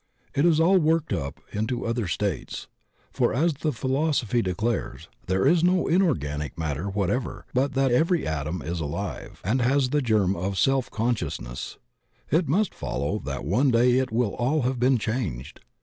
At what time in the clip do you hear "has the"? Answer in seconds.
9.61-10.01